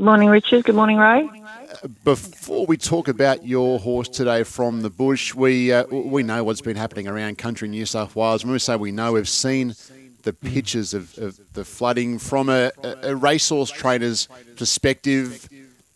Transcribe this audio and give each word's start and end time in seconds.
Good 0.00 0.06
morning, 0.06 0.30
Richard. 0.30 0.64
Good 0.64 0.76
morning, 0.76 0.96
Ray. 0.96 1.28
Before 2.04 2.64
we 2.64 2.78
talk 2.78 3.06
about 3.06 3.44
your 3.44 3.78
horse 3.78 4.08
today 4.08 4.44
from 4.44 4.80
the 4.80 4.88
bush, 4.88 5.34
we 5.34 5.74
uh, 5.74 5.84
we 5.90 6.22
know 6.22 6.42
what's 6.42 6.62
been 6.62 6.78
happening 6.78 7.06
around 7.06 7.36
country 7.36 7.68
New 7.68 7.84
South 7.84 8.16
Wales. 8.16 8.42
When 8.42 8.54
we 8.54 8.60
say 8.60 8.76
we 8.76 8.92
know, 8.92 9.12
we've 9.12 9.28
seen 9.28 9.74
the 10.22 10.32
pictures 10.32 10.94
of, 10.94 11.18
of 11.18 11.38
the 11.52 11.66
flooding 11.66 12.18
from 12.18 12.48
a, 12.48 12.72
a 12.82 13.14
racehorse 13.14 13.70
trainer's 13.70 14.26
perspective. 14.56 15.46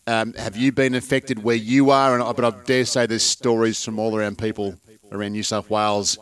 Um, 0.05 0.33
have 0.33 0.55
you 0.55 0.71
been 0.71 0.93
affected 0.93 1.41
where 1.41 1.55
you 1.55 1.89
are? 1.89 2.19
And 2.19 2.35
but 2.35 2.45
I 2.45 2.55
dare 2.65 2.85
say 2.85 3.07
there's 3.07 3.23
stories 3.23 3.83
from 3.83 3.97
all 3.97 4.15
around 4.15 4.37
people 4.37 4.75
around 5.11 5.31
New 5.31 5.41
South 5.41 5.67
Wales 5.71 6.19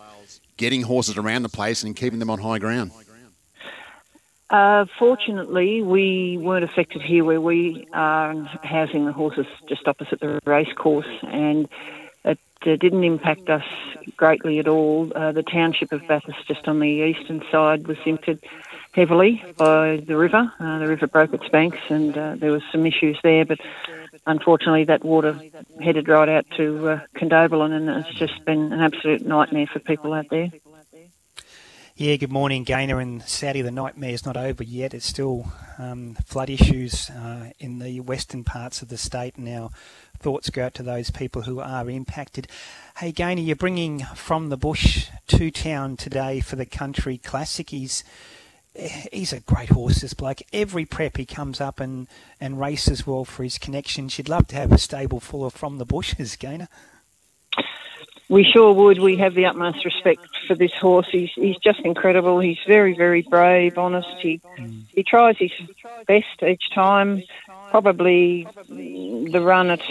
getting 0.55 0.83
horses 0.83 1.17
around 1.17 1.43
the 1.43 1.49
place 1.49 1.83
and 1.83 1.97
keeping 1.97 2.19
them 2.19 2.29
on 2.29 2.39
high 2.39 2.59
ground. 2.59 2.91
Uh, 4.53 4.85
fortunately, 4.99 5.81
we 5.81 6.37
weren't 6.37 6.63
affected 6.63 7.01
here 7.01 7.25
where 7.25 7.41
we 7.41 7.87
are 7.91 8.35
housing 8.63 9.03
the 9.03 9.11
horses 9.11 9.47
just 9.67 9.87
opposite 9.87 10.19
the 10.19 10.39
racecourse, 10.45 11.07
and 11.23 11.67
it 12.23 12.37
uh, 12.61 12.75
didn't 12.75 13.03
impact 13.03 13.49
us 13.49 13.65
greatly 14.15 14.59
at 14.59 14.67
all. 14.67 15.11
Uh, 15.15 15.31
the 15.31 15.41
township 15.41 15.91
of 15.91 16.05
Bathurst, 16.07 16.47
just 16.47 16.67
on 16.67 16.79
the 16.79 16.87
eastern 16.87 17.41
side, 17.51 17.87
was 17.87 17.97
impacted 18.05 18.43
heavily 18.91 19.43
by 19.57 20.03
the 20.05 20.15
river. 20.15 20.53
Uh, 20.59 20.77
the 20.77 20.87
river 20.87 21.07
broke 21.07 21.33
its 21.33 21.49
banks, 21.49 21.79
and 21.89 22.15
uh, 22.15 22.35
there 22.35 22.51
was 22.51 22.61
some 22.71 22.85
issues 22.85 23.17
there, 23.23 23.45
but 23.45 23.57
unfortunately, 24.27 24.83
that 24.83 25.03
water 25.03 25.33
headed 25.81 26.07
right 26.07 26.29
out 26.29 26.45
to 26.57 26.89
uh, 26.89 26.99
Condobolin, 27.15 27.71
and 27.71 27.89
it's 27.89 28.19
just 28.19 28.45
been 28.45 28.71
an 28.71 28.81
absolute 28.81 29.25
nightmare 29.25 29.65
for 29.65 29.79
people 29.79 30.13
out 30.13 30.29
there. 30.29 30.51
Yeah, 31.95 32.15
good 32.15 32.31
morning, 32.31 32.63
Gainer. 32.63 32.99
And 32.99 33.21
sadly, 33.21 33.61
the 33.61 33.69
nightmare 33.69 34.09
is 34.09 34.25
not 34.25 34.35
over 34.35 34.63
yet. 34.63 34.95
It's 34.95 35.05
still 35.05 35.53
um, 35.77 36.17
flood 36.25 36.49
issues 36.49 37.11
uh, 37.11 37.51
in 37.59 37.77
the 37.77 37.99
western 37.99 38.43
parts 38.43 38.81
of 38.81 38.87
the 38.87 38.97
state. 38.97 39.35
And 39.35 39.47
our 39.47 39.69
thoughts 40.17 40.49
go 40.49 40.65
out 40.65 40.73
to 40.73 40.83
those 40.83 41.11
people 41.11 41.43
who 41.43 41.59
are 41.59 41.87
impacted. 41.87 42.47
Hey, 42.97 43.11
Gainer, 43.11 43.41
you're 43.41 43.55
bringing 43.55 43.99
from 44.15 44.49
the 44.49 44.57
bush 44.57 45.05
to 45.27 45.51
town 45.51 45.95
today 45.95 46.39
for 46.39 46.55
the 46.55 46.65
Country 46.65 47.19
Classic. 47.19 47.69
He's 47.69 48.03
he's 48.75 49.31
a 49.31 49.41
great 49.41 49.69
horse, 49.69 50.01
this 50.01 50.15
bloke. 50.15 50.41
Every 50.51 50.85
prep 50.85 51.17
he 51.17 51.27
comes 51.27 51.61
up 51.61 51.79
and, 51.79 52.07
and 52.41 52.59
races 52.59 53.05
well 53.05 53.23
for 53.23 53.43
his 53.43 53.59
connections. 53.59 54.17
You'd 54.17 54.29
love 54.29 54.47
to 54.47 54.55
have 54.55 54.71
a 54.71 54.79
stable 54.79 55.19
full 55.19 55.45
of 55.45 55.53
from 55.53 55.77
the 55.77 55.85
bushes, 55.85 56.35
Gaynor. 56.37 56.69
We 58.33 58.43
sure 58.43 58.73
would. 58.73 58.97
We 58.97 59.17
have 59.17 59.35
the 59.35 59.45
utmost 59.45 59.85
respect 59.85 60.25
for 60.47 60.55
this 60.55 60.73
horse. 60.73 61.07
He's 61.11 61.29
he's 61.35 61.57
just 61.57 61.81
incredible. 61.81 62.39
He's 62.39 62.57
very 62.65 62.95
very 62.95 63.21
brave, 63.21 63.77
honest. 63.77 64.09
He 64.19 64.39
mm. 64.57 64.85
he 64.89 65.03
tries 65.03 65.37
his 65.37 65.51
best 66.07 66.41
each 66.41 66.71
time. 66.73 67.21
Probably 67.69 68.47
the 68.67 69.39
run 69.39 69.69
at 69.69 69.83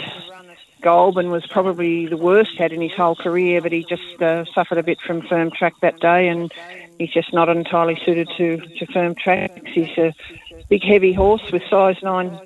Goulburn 0.81 1.29
was 1.29 1.47
probably 1.47 2.07
the 2.07 2.17
worst 2.17 2.57
had 2.57 2.73
in 2.73 2.81
his 2.81 2.91
whole 2.91 3.15
career, 3.15 3.61
but 3.61 3.71
he 3.71 3.85
just 3.85 4.21
uh, 4.21 4.43
suffered 4.53 4.77
a 4.77 4.83
bit 4.83 4.99
from 4.99 5.21
firm 5.21 5.49
track 5.49 5.75
that 5.81 6.01
day, 6.01 6.27
and 6.27 6.51
he's 6.99 7.11
just 7.11 7.33
not 7.33 7.47
entirely 7.47 7.97
suited 8.05 8.27
to, 8.35 8.57
to 8.57 8.85
firm 8.87 9.15
tracks. 9.15 9.69
He's 9.73 9.97
a 9.97 10.13
big, 10.67 10.83
heavy 10.83 11.13
horse 11.13 11.49
with 11.49 11.63
size 11.69 11.95
nine 12.03 12.37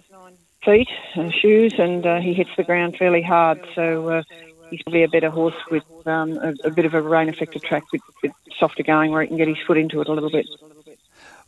feet 0.63 0.89
and 1.15 1.33
shoes, 1.33 1.73
and 1.79 2.05
uh, 2.05 2.19
he 2.19 2.33
hits 2.35 2.51
the 2.55 2.63
ground 2.63 2.97
fairly 2.97 3.23
hard. 3.23 3.65
So 3.73 4.09
uh, 4.09 4.23
he's 4.69 4.81
probably 4.83 5.03
a 5.03 5.07
better 5.07 5.29
horse 5.29 5.55
with 5.69 5.83
um, 6.05 6.37
a, 6.37 6.53
a, 6.65 6.71
bit 6.71 6.85
of 6.85 6.93
a 6.93 7.01
rain 7.01 7.29
affected 7.29 7.63
track 7.63 7.83
with, 7.91 8.01
with 8.21 8.31
softer 8.57 8.83
going 8.83 9.11
where 9.11 9.21
he 9.21 9.27
can 9.27 9.37
get 9.37 9.47
his 9.47 9.57
foot 9.65 9.77
into 9.77 10.01
it 10.01 10.07
a 10.07 10.13
little 10.13 10.29
bit. 10.29 10.47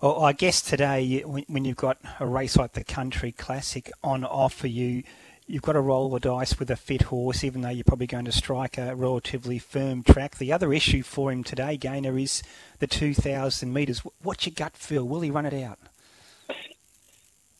Well, 0.01 0.23
I 0.23 0.31
guess 0.31 0.61
today, 0.61 1.21
when 1.21 1.65
you've 1.65 1.77
got 1.77 1.97
a 2.19 2.25
race 2.25 2.55
like 2.55 2.73
the 2.73 2.83
Country 2.83 3.33
Classic 3.33 3.91
on 4.01 4.23
offer, 4.23 4.67
you 4.67 5.03
you've 5.45 5.63
got 5.63 5.73
to 5.73 5.81
roll 5.81 6.09
the 6.09 6.19
dice 6.19 6.59
with 6.59 6.69
a 6.69 6.75
fit 6.75 7.03
horse, 7.03 7.43
even 7.43 7.61
though 7.61 7.69
you're 7.69 7.83
probably 7.83 8.07
going 8.07 8.25
to 8.25 8.31
strike 8.31 8.77
a 8.77 8.95
relatively 8.95 9.57
firm 9.59 10.03
track. 10.03 10.37
The 10.37 10.53
other 10.53 10.71
issue 10.71 11.01
for 11.01 11.31
him 11.31 11.43
today, 11.43 11.75
Gainer, 11.75 12.17
is 12.17 12.43
the 12.77 12.87
2,000 12.87 13.73
metres. 13.73 14.03
What's 14.21 14.45
your 14.45 14.53
gut 14.55 14.77
feel? 14.77 15.07
Will 15.07 15.21
he 15.21 15.31
run 15.31 15.47
it 15.47 15.63
out? 15.63 15.79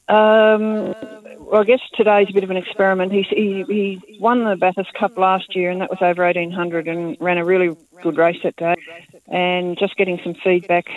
Um, 0.10 0.96
well, 1.40 1.62
I 1.62 1.64
guess 1.64 1.82
today's 1.94 2.30
a 2.30 2.34
bit 2.34 2.44
of 2.44 2.50
an 2.50 2.58
experiment. 2.58 3.12
He, 3.12 3.22
he, 3.24 3.64
he 3.64 4.18
won 4.20 4.44
the 4.44 4.56
Bathurst 4.56 4.94
Cup 4.94 5.18
last 5.18 5.56
year, 5.56 5.70
and 5.70 5.82
that 5.82 5.90
was 5.90 6.02
over 6.02 6.24
1800, 6.24 6.88
and 6.88 7.16
ran 7.20 7.38
a 7.38 7.46
really 7.46 7.76
good 8.02 8.18
race 8.18 8.40
that 8.44 8.56
day. 8.56 8.76
And 9.28 9.78
just 9.78 9.96
getting 9.96 10.20
some 10.24 10.34
feedback 10.34 10.90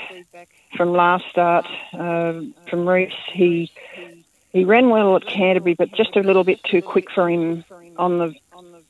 from 0.77 0.93
last 0.93 1.25
start 1.31 1.67
uh, 1.93 2.41
from 2.69 2.89
Reese, 2.89 3.13
he 3.33 3.71
he 4.53 4.65
ran 4.65 4.91
well 4.91 5.17
at 5.17 5.27
Canterbury, 5.27 5.75
but 5.75 5.93
just 5.93 6.17
a 6.17 6.21
little 6.21 6.45
bit 6.45 6.63
too 6.65 6.83
quick 6.83 7.11
for 7.11 7.29
him 7.29 7.65
on 7.97 8.19
the 8.19 8.35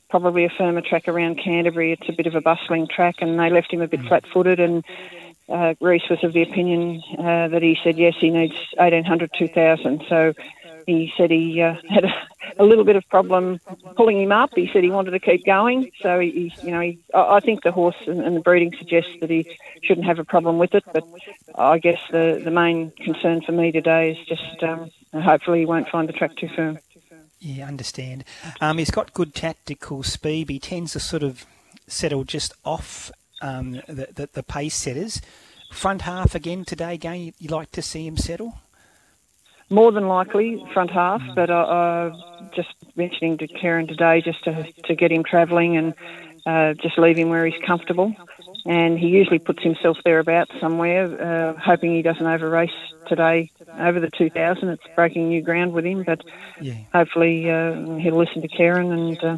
probably 0.09 0.45
a 0.45 0.49
firmer 0.49 0.81
track 0.81 1.07
around 1.07 1.39
Canterbury. 1.39 1.91
It's 1.93 2.07
a 2.07 2.11
bit 2.11 2.27
of 2.27 2.35
a 2.35 2.41
bustling 2.41 2.87
track, 2.87 3.15
and 3.19 3.39
they 3.39 3.49
left 3.49 3.73
him 3.73 3.81
a 3.81 3.87
bit 3.87 4.01
flat-footed 4.01 4.59
and 4.59 4.85
uh, 5.49 5.73
Reese 5.81 6.09
was 6.09 6.23
of 6.23 6.33
the 6.33 6.41
opinion 6.41 7.01
uh, 7.17 7.47
that 7.49 7.61
he 7.61 7.77
said 7.83 7.97
yes, 7.97 8.15
he 8.19 8.29
needs 8.29 8.55
1800, 8.77 9.31
2000. 9.37 10.03
So 10.07 10.33
he 10.85 11.13
said 11.15 11.31
he 11.31 11.61
uh, 11.61 11.75
had 11.89 12.05
a, 12.05 12.13
a, 12.59 12.63
little 12.63 12.83
bit 12.83 12.95
of 12.95 13.07
problem 13.09 13.59
pulling 13.95 14.21
him 14.21 14.31
up. 14.31 14.51
He 14.55 14.69
said 14.71 14.83
he 14.83 14.89
wanted 14.89 15.11
to 15.11 15.19
keep 15.19 15.45
going. 15.45 15.91
So 16.01 16.19
he, 16.19 16.53
you 16.63 16.71
know, 16.71 16.81
he, 16.81 16.99
I 17.13 17.39
think 17.39 17.63
the 17.63 17.71
horse 17.71 17.95
and, 18.07 18.21
and, 18.21 18.35
the 18.35 18.41
breeding 18.41 18.73
suggests 18.77 19.11
that 19.21 19.29
he 19.29 19.57
shouldn't 19.81 20.05
have 20.05 20.19
a 20.19 20.23
problem 20.23 20.57
with 20.57 20.73
it. 20.75 20.83
But 20.91 21.05
I 21.55 21.77
guess 21.77 21.99
the 22.11 22.41
the 22.43 22.51
main 22.51 22.91
concern 22.91 23.41
for 23.41 23.51
me 23.51 23.71
today 23.71 24.11
is 24.11 24.27
just 24.27 24.63
um, 24.63 24.91
hopefully 25.13 25.59
he 25.59 25.65
won't 25.65 25.89
find 25.89 26.07
the 26.07 26.13
track 26.13 26.35
too 26.35 26.49
firm. 26.49 26.79
Yeah, 27.39 27.67
understand. 27.67 28.23
Um, 28.61 28.77
he's 28.77 28.91
got 28.91 29.13
good 29.13 29.35
tactical 29.35 30.01
speed. 30.03 30.49
He 30.49 30.59
tends 30.59 30.93
to 30.93 30.99
sort 30.99 31.23
of 31.23 31.45
settle 31.87 32.23
just 32.23 32.53
off 32.63 33.11
um, 33.43 33.73
the, 33.87 34.07
the, 34.15 34.29
the 34.33 34.43
pace 34.43 34.75
setters. 34.75 35.21
Front 35.71 36.03
half 36.03 36.33
again 36.33 36.65
today, 36.65 36.93
again, 36.93 37.33
you 37.37 37.49
like 37.49 37.71
to 37.71 37.81
see 37.81 38.07
him 38.07 38.17
settle? 38.17 38.59
More 39.69 39.91
than 39.91 40.07
likely, 40.07 40.63
front 40.73 40.91
half, 40.91 41.21
mm. 41.21 41.35
but 41.35 41.49
uh, 41.49 41.53
uh, 41.53 42.49
just 42.55 42.69
mentioning 42.95 43.37
to 43.39 43.47
Kerrin 43.47 43.87
today 43.87 44.21
just 44.21 44.43
to, 44.43 44.71
to 44.85 44.95
get 44.95 45.11
him 45.11 45.23
travelling 45.23 45.77
and 45.77 45.93
uh, 46.45 46.73
just 46.73 46.97
leave 46.97 47.17
him 47.17 47.29
where 47.29 47.45
he's 47.45 47.59
comfortable. 47.65 48.15
And 48.65 48.97
he 48.99 49.07
usually 49.07 49.39
puts 49.39 49.63
himself 49.63 49.97
thereabouts 50.05 50.51
somewhere, 50.59 51.05
uh, 51.05 51.59
hoping 51.59 51.95
he 51.95 52.01
doesn't 52.01 52.25
over 52.25 52.49
race 52.49 52.71
today 53.07 53.51
over 53.77 53.99
the 53.99 54.09
2000. 54.09 54.69
It's 54.69 54.83
breaking 54.95 55.29
new 55.29 55.41
ground 55.41 55.73
with 55.73 55.85
him, 55.85 56.03
but 56.03 56.21
yeah. 56.61 56.75
hopefully 56.93 57.49
uh, 57.49 57.95
he'll 57.95 58.17
listen 58.17 58.41
to 58.41 58.47
Kerrin 58.47 58.91
and 58.91 59.23
uh, 59.23 59.37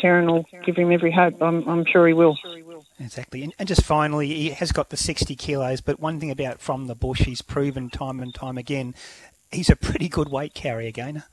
Kerrin 0.00 0.26
will 0.30 0.46
give 0.64 0.76
him 0.76 0.92
every 0.92 1.12
hope. 1.12 1.42
I'm, 1.42 1.68
I'm 1.68 1.84
sure 1.84 2.06
he 2.06 2.14
will. 2.14 2.38
Exactly. 3.00 3.42
And, 3.42 3.52
and, 3.58 3.66
just 3.66 3.82
finally, 3.82 4.28
he 4.28 4.50
has 4.50 4.70
got 4.70 4.90
the 4.90 4.96
60 4.96 5.34
kilos, 5.34 5.80
but 5.80 5.98
one 5.98 6.20
thing 6.20 6.30
about 6.30 6.60
From 6.60 6.86
the 6.86 6.94
Bush, 6.94 7.22
he's 7.22 7.42
proven 7.42 7.90
time 7.90 8.20
and 8.20 8.32
time 8.32 8.56
again, 8.56 8.94
he's 9.50 9.68
a 9.68 9.76
pretty 9.76 10.08
good 10.08 10.28
weight 10.28 10.54
carrier, 10.54 10.92
gainer. 10.92 11.24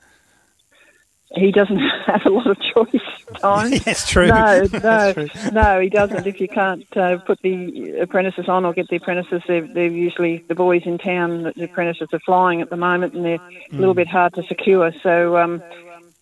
He 1.34 1.50
doesn't 1.50 1.78
have 2.06 2.26
a 2.26 2.30
lot 2.30 2.46
of 2.46 2.58
choice 2.60 3.00
time. 3.40 3.70
That's 3.84 4.08
true. 4.08 4.26
No, 4.26 4.66
no, 4.82 5.12
true. 5.12 5.28
no, 5.52 5.80
he 5.80 5.88
doesn't. 5.88 6.26
If 6.26 6.40
you 6.40 6.48
can't 6.48 6.84
uh, 6.96 7.18
put 7.18 7.40
the 7.42 7.98
apprentices 8.00 8.48
on 8.48 8.64
or 8.64 8.72
get 8.72 8.88
the 8.88 8.96
apprentices, 8.96 9.42
they're, 9.46 9.66
they're, 9.66 9.86
usually 9.86 10.44
the 10.48 10.54
boys 10.54 10.82
in 10.84 10.98
town. 10.98 11.52
The 11.56 11.64
apprentices 11.64 12.08
are 12.12 12.20
flying 12.20 12.60
at 12.60 12.70
the 12.70 12.76
moment, 12.76 13.14
and 13.14 13.24
they're 13.24 13.38
mm. 13.38 13.72
a 13.72 13.76
little 13.76 13.94
bit 13.94 14.08
hard 14.08 14.34
to 14.34 14.42
secure. 14.42 14.92
So 15.02 15.36
um, 15.38 15.62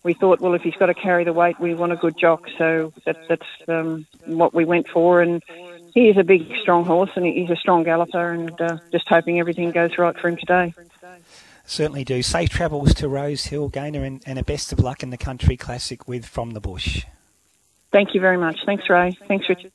we 0.03 0.15
thought, 0.15 0.41
well, 0.41 0.55
if 0.55 0.63
he's 0.63 0.75
got 0.77 0.87
to 0.87 0.95
carry 0.95 1.25
the 1.25 1.33
weight, 1.33 1.61
we 1.61 1.75
want 1.75 1.93
a 1.93 1.97
good 1.97 2.17
jock. 2.19 2.49
So 2.57 2.93
that, 3.05 3.17
that's 3.29 3.47
um, 3.69 4.07
what 4.25 4.55
we 4.55 4.65
went 4.65 4.89
for. 4.89 5.21
And 5.21 5.43
he 5.95 6.09
is 6.09 6.17
a 6.17 6.25
big, 6.25 6.51
strong 6.63 6.85
horse, 6.85 7.11
and 7.17 7.27
he's 7.27 7.51
a 7.51 7.57
strong 7.57 7.83
galloper, 7.83 8.31
and 8.31 8.59
uh, 8.61 8.79
just 8.93 9.09
hoping 9.09 9.39
everything 9.39 9.71
goes 9.71 9.99
right 9.99 10.17
for 10.17 10.29
him 10.29 10.37
today. 10.37 10.75
Certainly 11.67 12.05
do. 12.05 12.23
Safe 12.23 12.49
travels 12.49 12.95
to 12.95 13.09
Rose 13.09 13.47
Hill, 13.47 13.69
Gaynor, 13.69 14.05
and, 14.05 14.23
and 14.27 14.39
a 14.39 14.43
best 14.43 14.73
of 14.73 14.81
luck 14.81 15.03
in 15.03 15.11
the 15.11 15.17
Country 15.17 15.57
Classic 15.57 16.09
with 16.09 16.27
From 16.27 16.53
the 16.53 16.61
Bush. 16.61 17.05
Thank 17.93 18.15
you 18.15 18.21
very 18.21 18.39
much. 18.39 18.59
Thanks, 18.65 18.89
Ray. 18.89 19.17
Thanks, 19.29 19.49
Richard. 19.49 19.73